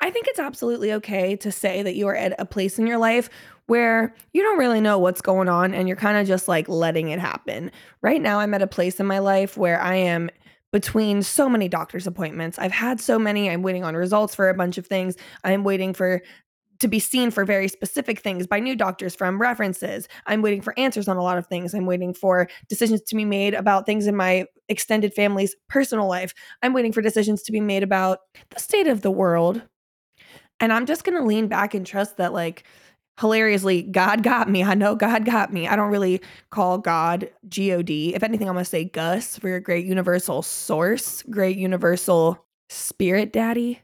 I 0.00 0.10
think 0.10 0.26
it's 0.28 0.38
absolutely 0.38 0.92
okay 0.94 1.36
to 1.36 1.52
say 1.52 1.82
that 1.82 1.94
you 1.94 2.08
are 2.08 2.16
at 2.16 2.34
a 2.38 2.44
place 2.44 2.78
in 2.78 2.86
your 2.86 2.98
life 2.98 3.30
where 3.66 4.14
you 4.32 4.42
don't 4.42 4.58
really 4.58 4.80
know 4.80 4.98
what's 4.98 5.20
going 5.20 5.48
on 5.48 5.74
and 5.74 5.86
you're 5.86 5.96
kind 5.96 6.18
of 6.18 6.26
just 6.26 6.48
like 6.48 6.68
letting 6.68 7.10
it 7.10 7.20
happen. 7.20 7.70
Right 8.02 8.20
now, 8.20 8.40
I'm 8.40 8.52
at 8.54 8.62
a 8.62 8.66
place 8.66 8.98
in 8.98 9.06
my 9.06 9.20
life 9.20 9.56
where 9.56 9.80
I 9.80 9.94
am 9.94 10.30
between 10.72 11.22
so 11.22 11.48
many 11.48 11.68
doctor's 11.68 12.06
appointments. 12.06 12.58
I've 12.58 12.72
had 12.72 13.00
so 13.00 13.18
many. 13.18 13.50
I'm 13.50 13.62
waiting 13.62 13.84
on 13.84 13.94
results 13.94 14.34
for 14.34 14.48
a 14.48 14.54
bunch 14.54 14.78
of 14.78 14.86
things. 14.86 15.16
I'm 15.44 15.64
waiting 15.64 15.94
for 15.94 16.22
to 16.80 16.88
be 16.88 16.98
seen 16.98 17.30
for 17.30 17.44
very 17.44 17.68
specific 17.68 18.20
things 18.20 18.46
by 18.46 18.58
new 18.58 18.74
doctors 18.74 19.14
from 19.14 19.40
references. 19.40 20.08
I'm 20.26 20.42
waiting 20.42 20.60
for 20.60 20.78
answers 20.78 21.08
on 21.08 21.16
a 21.16 21.22
lot 21.22 21.38
of 21.38 21.46
things. 21.46 21.74
I'm 21.74 21.86
waiting 21.86 22.12
for 22.12 22.48
decisions 22.68 23.02
to 23.02 23.14
be 23.14 23.24
made 23.24 23.54
about 23.54 23.86
things 23.86 24.06
in 24.06 24.16
my 24.16 24.46
extended 24.68 25.14
family's 25.14 25.54
personal 25.68 26.08
life. 26.08 26.34
I'm 26.62 26.72
waiting 26.72 26.92
for 26.92 27.02
decisions 27.02 27.42
to 27.44 27.52
be 27.52 27.60
made 27.60 27.82
about 27.82 28.18
the 28.50 28.60
state 28.60 28.86
of 28.86 29.02
the 29.02 29.10
world. 29.10 29.62
And 30.58 30.72
I'm 30.72 30.86
just 30.86 31.04
going 31.04 31.16
to 31.16 31.24
lean 31.24 31.48
back 31.48 31.74
and 31.74 31.86
trust 31.86 32.16
that, 32.18 32.32
like, 32.32 32.64
hilariously, 33.18 33.82
God 33.82 34.22
got 34.22 34.48
me. 34.48 34.62
I 34.62 34.74
know 34.74 34.94
God 34.94 35.24
got 35.24 35.52
me. 35.52 35.68
I 35.68 35.76
don't 35.76 35.90
really 35.90 36.20
call 36.50 36.78
God 36.78 37.30
G 37.48 37.72
O 37.72 37.82
D. 37.82 38.14
If 38.14 38.22
anything, 38.22 38.48
I'm 38.48 38.54
going 38.54 38.64
to 38.64 38.70
say 38.70 38.84
Gus 38.84 39.38
for 39.38 39.48
your 39.48 39.60
great 39.60 39.86
universal 39.86 40.42
source, 40.42 41.22
great 41.24 41.56
universal 41.56 42.44
spirit 42.70 43.32
daddy. 43.32 43.80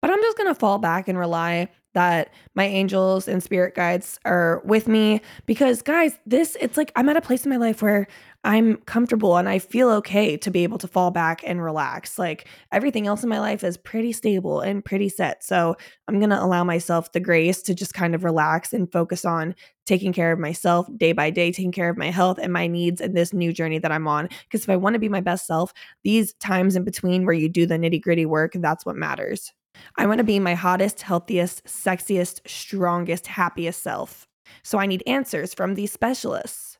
But 0.00 0.10
I'm 0.10 0.22
just 0.22 0.36
going 0.36 0.48
to 0.48 0.58
fall 0.58 0.78
back 0.78 1.08
and 1.08 1.18
rely 1.18 1.68
that 1.98 2.32
my 2.54 2.64
angels 2.64 3.26
and 3.26 3.42
spirit 3.42 3.74
guides 3.74 4.20
are 4.24 4.62
with 4.64 4.86
me 4.86 5.20
because 5.46 5.82
guys, 5.82 6.16
this 6.24 6.56
it's 6.60 6.76
like 6.76 6.92
I'm 6.94 7.08
at 7.08 7.16
a 7.16 7.20
place 7.20 7.44
in 7.44 7.50
my 7.50 7.56
life 7.56 7.82
where 7.82 8.06
I'm 8.44 8.76
comfortable 8.82 9.36
and 9.36 9.48
I 9.48 9.58
feel 9.58 9.90
okay 9.90 10.36
to 10.36 10.50
be 10.52 10.62
able 10.62 10.78
to 10.78 10.86
fall 10.86 11.10
back 11.10 11.42
and 11.44 11.60
relax. 11.60 12.16
Like 12.16 12.46
everything 12.70 13.08
else 13.08 13.24
in 13.24 13.28
my 13.28 13.40
life 13.40 13.64
is 13.64 13.76
pretty 13.76 14.12
stable 14.12 14.60
and 14.60 14.84
pretty 14.84 15.08
set. 15.08 15.42
So 15.42 15.76
I'm 16.06 16.20
going 16.20 16.30
to 16.30 16.40
allow 16.40 16.62
myself 16.62 17.10
the 17.10 17.18
grace 17.18 17.62
to 17.62 17.74
just 17.74 17.94
kind 17.94 18.14
of 18.14 18.22
relax 18.22 18.72
and 18.72 18.90
focus 18.92 19.24
on 19.24 19.56
taking 19.84 20.12
care 20.12 20.30
of 20.30 20.38
myself 20.38 20.86
day 20.96 21.10
by 21.10 21.30
day, 21.30 21.50
taking 21.50 21.72
care 21.72 21.90
of 21.90 21.98
my 21.98 22.12
health 22.12 22.38
and 22.40 22.52
my 22.52 22.68
needs 22.68 23.00
in 23.00 23.12
this 23.12 23.32
new 23.32 23.52
journey 23.52 23.80
that 23.80 23.90
I'm 23.90 24.06
on. 24.06 24.28
Because 24.44 24.62
if 24.62 24.70
I 24.70 24.76
want 24.76 24.94
to 24.94 25.00
be 25.00 25.08
my 25.08 25.20
best 25.20 25.44
self, 25.44 25.74
these 26.04 26.32
times 26.34 26.76
in 26.76 26.84
between 26.84 27.26
where 27.26 27.34
you 27.34 27.48
do 27.48 27.66
the 27.66 27.76
nitty 27.76 28.00
gritty 28.00 28.24
work, 28.24 28.52
that's 28.54 28.86
what 28.86 28.94
matters. 28.94 29.52
I 29.96 30.06
want 30.06 30.18
to 30.18 30.24
be 30.24 30.38
my 30.38 30.54
hottest, 30.54 31.02
healthiest, 31.02 31.64
sexiest, 31.64 32.48
strongest, 32.48 33.26
happiest 33.26 33.82
self. 33.82 34.26
So 34.62 34.78
I 34.78 34.86
need 34.86 35.02
answers 35.06 35.54
from 35.54 35.74
these 35.74 35.92
specialists. 35.92 36.78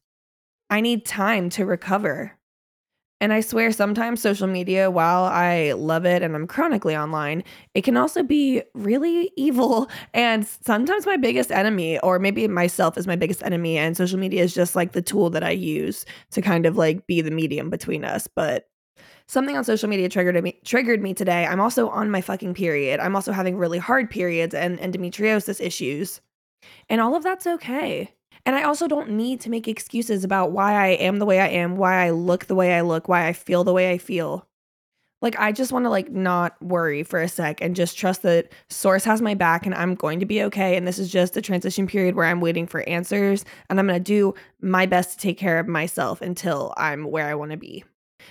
I 0.71 0.81
need 0.81 1.05
time 1.05 1.50
to 1.50 1.64
recover. 1.64 2.33
And 3.21 3.33
I 3.33 3.40
swear, 3.40 3.73
sometimes 3.73 4.23
social 4.23 4.47
media, 4.47 4.93
while 4.93 5.25
I 5.25 5.73
love 5.73 6.07
it 6.07 6.23
and 6.23 6.37
I'm 6.37 6.47
chronically 6.47 6.97
online, 6.97 7.43
it 7.75 7.83
can 7.83 7.97
also 7.97 8.23
be 8.23 8.62
really 8.75 9.33
evil. 9.37 9.90
And 10.14 10.47
sometimes 10.47 11.05
my 11.05 11.17
biggest 11.17 11.50
enemy, 11.50 11.99
or 11.99 12.21
maybe 12.21 12.47
myself 12.47 12.97
is 12.97 13.09
my 13.09 13.17
biggest 13.17 13.43
enemy. 13.43 13.76
And 13.76 13.97
social 13.97 14.21
media 14.21 14.45
is 14.45 14.55
just 14.55 14.76
like 14.76 14.93
the 14.93 15.02
tool 15.02 15.31
that 15.31 15.43
I 15.43 15.50
use 15.50 16.05
to 16.31 16.40
kind 16.40 16.64
of 16.64 16.76
like 16.76 17.09
be 17.09 17.21
the 17.21 17.33
medium 17.33 17.71
between 17.71 18.05
us. 18.05 18.28
But 18.28 18.69
something 19.26 19.57
on 19.57 19.64
social 19.64 19.88
media 19.88 20.09
triggered 20.09 20.43
me 20.43 20.59
triggered 20.64 21.02
me 21.02 21.14
today. 21.14 21.47
I'm 21.47 21.61
also 21.61 21.88
on 21.88 22.11
my 22.11 22.21
fucking 22.21 22.55
period. 22.55 23.00
I'm 23.00 23.17
also 23.17 23.33
having 23.33 23.57
really 23.57 23.78
hard 23.78 24.11
periods 24.11 24.55
and 24.55 24.78
endometriosis 24.78 25.61
issues. 25.61 26.21
And 26.88 27.00
all 27.00 27.14
of 27.14 27.23
that's 27.23 27.47
okay. 27.47 28.14
And 28.45 28.57
I 28.57 28.62
also 28.62 28.88
don't 28.88 29.11
need 29.11 29.40
to 29.43 29.50
make 29.50 29.69
excuses 29.69 30.25
about 30.25 30.52
why 30.52 30.73
I 30.73 30.88
am 30.88 31.19
the 31.19 31.26
way 31.26 31.40
I 31.40 31.49
am, 31.49 31.76
why 31.76 32.05
I 32.07 32.11
look 32.11 32.47
the 32.47 32.55
way 32.55 32.75
I 32.75 32.81
look, 32.81 33.09
why 33.09 33.26
I 33.26 33.33
feel 33.33 33.64
the 33.64 33.73
way 33.73 33.90
I 33.90 33.99
feel. 33.99 34.47
Like 35.21 35.38
I 35.38 35.50
just 35.50 35.73
want 35.73 35.85
to 35.85 35.90
like 35.90 36.11
not 36.12 36.61
worry 36.62 37.02
for 37.02 37.21
a 37.21 37.28
sec 37.28 37.61
and 37.61 37.75
just 37.75 37.99
trust 37.99 38.23
that 38.23 38.52
source 38.71 39.05
has 39.05 39.21
my 39.21 39.35
back 39.35 39.67
and 39.67 39.75
I'm 39.75 39.97
going 39.97 40.21
to 40.21 40.26
be 40.26 40.43
okay 40.45 40.76
and 40.76 40.87
this 40.87 40.99
is 40.99 41.11
just 41.11 41.37
a 41.37 41.43
transition 41.43 41.88
period 41.88 42.14
where 42.14 42.26
I'm 42.26 42.40
waiting 42.40 42.69
for 42.69 42.88
answers 42.88 43.45
and 43.69 43.81
I'm 43.81 43.87
going 43.87 43.99
to 43.99 44.05
do 44.05 44.35
my 44.61 44.87
best 44.87 45.12
to 45.12 45.19
take 45.19 45.37
care 45.37 45.59
of 45.59 45.67
myself 45.67 46.21
until 46.23 46.73
I'm 46.76 47.05
where 47.05 47.26
I 47.26 47.35
want 47.35 47.50
to 47.50 47.57
be. 47.57 47.85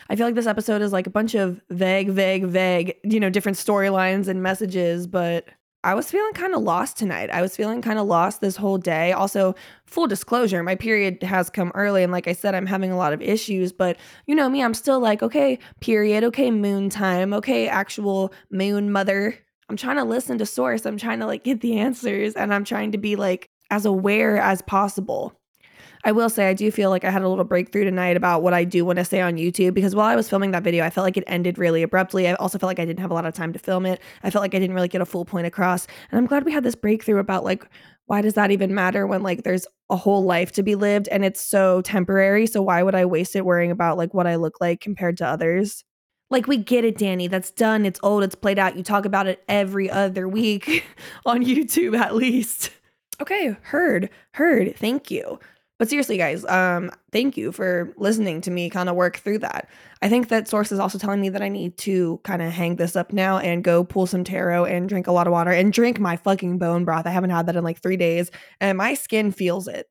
I 0.10 0.16
feel 0.16 0.26
like 0.26 0.36
this 0.36 0.48
episode 0.48 0.82
is 0.82 0.92
like 0.92 1.08
a 1.08 1.12
bunch 1.12 1.36
of 1.36 1.62
vague, 1.70 2.10
vague, 2.10 2.46
vague, 2.46 2.96
you 3.04 3.20
know, 3.20 3.30
different 3.30 3.58
storylines 3.58 4.28
and 4.28 4.42
messages, 4.42 5.08
but 5.08 5.48
I 5.84 5.94
was 5.94 6.10
feeling 6.10 6.34
kind 6.34 6.54
of 6.54 6.64
lost 6.64 6.98
tonight. 6.98 7.30
I 7.30 7.42
was 7.42 7.56
feeling 7.56 7.82
kind 7.82 8.00
of 8.00 8.08
lost 8.08 8.42
this 8.42 8.58
whole 8.58 8.78
day. 8.78 9.14
Also, 9.14 9.56
full 9.86 10.08
disclosure, 10.08 10.62
my 10.64 10.76
period 10.76 11.22
has 11.24 11.50
come 11.50 11.72
early. 11.76 12.04
And 12.04 12.12
like 12.12 12.28
I 12.28 12.34
said, 12.34 12.56
I'm 12.56 12.66
having 12.66 12.92
a 12.92 12.98
lot 12.98 13.14
of 13.14 13.22
issues. 13.22 13.72
But 13.72 13.98
you 14.26 14.36
know 14.36 14.50
me, 14.50 14.64
I'm 14.64 14.74
still 14.74 15.00
like, 15.00 15.24
okay, 15.24 15.60
period. 15.80 16.24
Okay, 16.26 16.52
moon 16.52 16.90
time. 16.90 17.34
Okay, 17.34 17.68
actual 17.70 18.34
moon 18.52 18.92
mother. 18.92 19.38
I'm 19.70 19.78
trying 19.78 19.98
to 19.98 20.04
listen 20.04 20.38
to 20.40 20.46
source. 20.46 20.86
I'm 20.86 20.98
trying 20.98 21.20
to 21.20 21.26
like 21.26 21.44
get 21.44 21.62
the 21.62 21.80
answers 21.80 22.34
and 22.34 22.54
I'm 22.54 22.64
trying 22.64 22.92
to 22.94 22.98
be 22.98 23.16
like 23.16 23.50
as 23.70 23.86
aware 23.86 24.38
as 24.38 24.62
possible. 24.64 25.40
I 26.04 26.12
will 26.12 26.30
say 26.30 26.50
I 26.50 26.54
do 26.54 26.72
feel 26.72 26.90
like 26.90 27.04
I 27.04 27.12
had 27.12 27.22
a 27.22 27.30
little 27.30 27.44
breakthrough 27.44 27.84
tonight 27.84 28.18
about 28.18 28.42
what 28.44 28.54
I 28.54 28.64
do 28.64 28.86
want 28.86 28.98
to 29.00 29.06
say 29.06 29.22
on 29.22 29.36
YouTube 29.36 29.74
because 29.74 29.96
while 29.96 30.08
I 30.08 30.16
was 30.16 30.30
filming 30.30 30.52
that 30.52 30.64
video, 30.64 30.84
I 30.84 30.90
felt 30.90 31.04
like 31.06 31.18
it 31.18 31.24
ended 31.28 31.58
really 31.58 31.84
abruptly. 31.84 32.28
I 32.28 32.34
also 32.36 32.58
felt 32.58 32.70
like 32.70 32.80
I 32.80 32.86
didn't 32.86 33.00
have 33.00 33.12
a 33.12 33.14
lot 33.14 33.26
of 33.26 33.34
time 33.34 33.54
to 33.54 33.60
film 33.60 33.86
it. 33.86 34.02
I 34.24 34.30
felt 34.30 34.42
like 34.42 34.56
I 34.56 34.60
didn't 34.60 34.76
really 34.76 34.88
get 34.88 35.02
a 35.02 35.06
full 35.06 35.26
point 35.26 35.48
across. 35.48 35.88
And 36.12 36.18
I'm 36.18 36.26
glad 36.26 36.46
we 36.46 36.52
had 36.52 36.64
this 36.64 36.76
breakthrough 36.76 37.20
about 37.20 37.44
like 37.44 37.68
why 38.08 38.22
does 38.22 38.36
that 38.36 38.52
even 38.52 38.74
matter 38.74 39.06
when 39.06 39.22
like 39.22 39.44
there's 39.44 39.68
a 39.90 39.96
whole 39.96 40.24
life 40.24 40.54
to 40.54 40.64
be 40.64 40.76
lived 40.76 41.08
and 41.10 41.24
it's 41.24 41.42
so 41.42 41.82
temporary? 41.82 42.48
So 42.48 42.62
why 42.62 42.82
would 42.82 42.96
I 42.96 43.06
waste 43.06 43.36
it 43.36 43.46
worrying 43.46 43.72
about 43.72 43.98
like 43.98 44.14
what 44.14 44.28
I 44.28 44.36
look 44.36 44.60
like 44.62 44.80
compared 44.80 45.18
to 45.18 45.28
others? 45.28 45.84
Like 46.30 46.48
we 46.48 46.58
get 46.58 46.84
it, 46.84 46.98
Danny. 46.98 47.28
That's 47.28 47.52
done. 47.52 47.86
It's 47.86 48.00
old. 48.04 48.24
It's 48.24 48.36
played 48.36 48.60
out. 48.60 48.76
You 48.76 48.84
talk 48.84 49.06
about 49.06 49.28
it 49.28 49.44
every 49.48 49.90
other 49.90 50.28
week 50.28 50.86
on 51.26 51.44
YouTube 51.44 51.98
at 51.98 52.16
least. 52.16 52.72
Okay, 53.22 53.58
heard. 53.62 54.10
Heard. 54.34 54.76
Thank 54.78 55.12
you. 55.12 55.40
But 55.80 55.90
seriously, 55.90 56.18
guys, 56.18 56.44
um, 56.46 56.92
thank 57.12 57.38
you 57.38 57.52
for 57.52 57.94
listening 57.98 58.42
to 58.42 58.52
me 58.52 58.70
kind 58.70 58.90
of 58.90 58.96
work 58.96 59.18
through 59.18 59.40
that. 59.40 59.70
I 60.02 60.10
think 60.10 60.30
that 60.30 60.48
source 60.48 60.72
is 60.72 60.80
also 60.80 60.98
telling 60.98 61.22
me 61.22 61.30
that 61.30 61.42
I 61.42 61.50
need 61.50 61.78
to 61.80 62.20
kind 62.24 62.42
of 62.42 62.52
hang 62.52 62.78
this 62.78 62.96
up 62.96 63.14
now 63.14 63.38
and 63.38 63.64
go 63.64 63.84
pull 63.84 64.08
some 64.08 64.24
tarot 64.24 64.66
and 64.66 64.90
drink 64.90 65.06
a 65.06 65.12
lot 65.12 65.28
of 65.28 65.34
water 65.34 65.52
and 65.52 65.72
drink 65.72 66.00
my 66.00 66.18
fucking 66.18 66.58
bone 66.58 66.84
broth. 66.84 67.06
I 67.06 67.12
haven't 67.12 67.30
had 67.30 67.46
that 67.46 67.56
in 67.56 67.64
like 67.64 67.80
three 67.80 67.98
days, 67.98 68.32
and 68.60 68.78
my 68.78 68.96
skin 68.96 69.32
feels 69.32 69.68
it. 69.68 69.88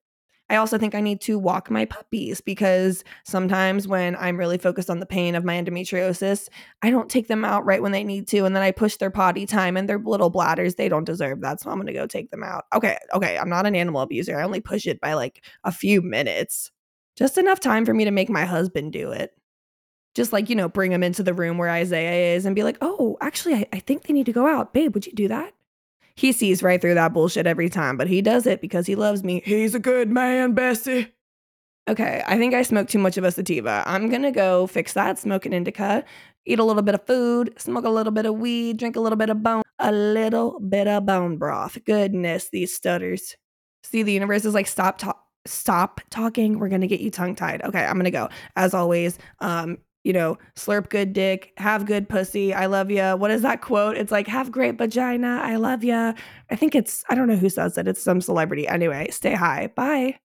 I 0.49 0.57
also 0.57 0.79
think 0.79 0.95
I 0.95 1.01
need 1.01 1.21
to 1.23 1.39
walk 1.39 1.71
my 1.71 1.87
puppies 1.87 2.41
because 2.41 3.03
sometimes 3.25 3.89
when 3.89 4.15
I'm 4.17 4.37
really 4.37 4.59
focused 4.59 4.89
on 4.89 5.01
the 5.01 5.07
pain 5.07 5.35
of 5.35 5.45
my 5.45 5.61
endometriosis, 5.61 6.49
I 6.83 6.91
don't 6.91 7.11
take 7.11 7.27
them 7.27 7.45
out 7.45 7.65
right 7.65 7.83
when 7.83 7.91
they 7.91 8.05
need 8.05 8.29
to. 8.29 8.45
And 8.45 8.55
then 8.55 8.63
I 8.63 8.71
push 8.71 8.97
their 8.97 9.11
potty 9.11 9.45
time 9.45 9.77
and 9.77 9.89
their 9.89 9.99
little 9.99 10.31
bladders. 10.31 10.77
They 10.77 10.89
don't 10.89 11.05
deserve 11.05 11.41
that. 11.41 11.61
So 11.61 11.71
I'm 11.71 11.79
going 11.79 11.89
to 11.89 11.93
go 11.93 12.07
take 12.07 12.31
them 12.31 12.45
out. 12.45 12.67
Okay. 12.73 12.97
Okay. 13.13 13.37
I'm 13.37 13.49
not 13.49 13.67
an 13.67 13.75
animal 13.75 14.03
abuser. 14.03 14.39
I 14.39 14.45
only 14.45 14.61
push 14.61 14.87
it 14.87 15.01
by 15.01 15.15
like 15.15 15.45
a 15.65 15.73
few 15.73 16.01
minutes, 16.01 16.71
just 17.17 17.39
enough 17.39 17.59
time 17.59 17.85
for 17.85 17.95
me 17.95 18.05
to 18.05 18.13
make 18.13 18.31
my 18.31 18.45
husband 18.45 18.93
do 18.93 19.11
it. 19.11 19.33
Just 20.15 20.33
like, 20.33 20.49
you 20.49 20.55
know, 20.55 20.69
bring 20.69 20.93
him 20.93 21.03
into 21.03 21.25
the 21.25 21.35
room 21.35 21.59
where 21.59 21.69
Isaiah 21.69 22.37
is 22.37 22.47
and 22.47 22.57
be 22.57 22.63
like, 22.63 22.79
oh, 22.81 23.19
actually, 23.21 23.55
I, 23.55 23.67
I 23.73 23.81
think 23.81 24.05
they 24.05 24.15
need 24.15 24.27
to 24.27 24.33
go 24.33 24.47
out. 24.47 24.73
Babe, 24.73 24.95
would 24.95 25.07
you 25.07 25.13
do 25.13 25.29
that? 25.29 25.53
He 26.17 26.33
sees 26.33 26.63
right 26.63 26.81
through 26.81 26.95
that 26.95 27.13
bullshit 27.13 27.47
every 27.47 27.69
time, 27.69 27.97
but 27.97 28.09
he 28.09 28.23
does 28.23 28.47
it 28.47 28.61
because 28.61 28.87
he 28.87 28.95
loves 28.97 29.23
me. 29.23 29.43
He's 29.45 29.75
a 29.75 29.79
good 29.79 30.11
man, 30.11 30.53
Bessie. 30.53 31.13
Okay, 31.89 32.23
I 32.27 32.37
think 32.37 32.53
I 32.55 32.63
smoked 32.63 32.91
too 32.91 32.99
much 32.99 33.17
of 33.17 33.25
a 33.25 33.31
sativa. 33.31 33.85
I'm 33.87 34.09
gonna 34.09 34.33
go 34.33 34.67
fix 34.67 34.95
that, 34.95 35.19
smoke 35.19 35.47
an 35.47 35.53
indica, 35.53 36.05
eat 36.45 36.59
a 36.59 36.65
little 36.65 36.83
bit 36.83 36.95
of 36.97 37.07
food, 37.07 37.55
smoke 37.59 37.85
a 37.85 37.91
little 37.91 38.13
bit 38.13 38.27
of 38.27 38.35
weed, 38.39 38.79
drink 38.79 38.97
a 38.97 39.01
little 39.01 39.17
bit 39.17 39.31
of 39.31 39.43
bone, 39.43 39.63
a 39.79 39.93
little 39.93 40.59
bit 40.59 40.89
of 40.89 41.07
bone 41.07 41.37
broth. 41.37 41.79
Goodness, 41.85 42.49
these 42.51 42.75
stutters. 42.75 43.37
See, 43.85 44.03
the 44.03 44.13
universe 44.13 44.45
is 44.45 44.55
like, 44.55 44.67
stop 44.67 44.99
talk 44.99 45.23
stop 45.47 46.01
talking. 46.11 46.59
We're 46.59 46.69
gonna 46.69 46.89
get 46.89 47.01
you 47.01 47.11
tongue 47.11 47.37
tied. 47.37 47.63
Okay, 47.63 47.85
I'm 47.85 47.97
gonna 47.97 48.11
go. 48.11 48.29
As 48.57 48.75
always, 48.75 49.19
um, 49.41 49.79
you 50.07 50.13
know, 50.13 50.39
slurp 50.55 50.89
good 50.89 51.13
dick, 51.13 51.53
have 51.57 51.85
good 51.85 52.09
pussy, 52.09 52.55
I 52.55 52.67
love 52.67 52.93
you. 52.93 53.03
What 53.17 53.33
is 53.33 53.43
that 53.43 53.61
quote? 53.61 53.97
It's 53.97 54.13
like, 54.13 54.29
have 54.29 54.53
great 54.53 54.79
vagina, 54.79 55.41
I 55.43 55.57
love 55.57 55.83
you. 55.83 55.95
I 55.97 56.55
think 56.55 56.77
it's, 56.77 57.03
I 57.09 57.17
don't 57.17 57.27
know 57.27 57.35
who 57.35 57.49
says 57.49 57.77
it. 57.77 57.89
It's 57.89 58.03
some 58.03 58.21
celebrity. 58.21 58.69
Anyway, 58.69 59.09
stay 59.11 59.35
high. 59.35 59.67
Bye. 59.75 60.21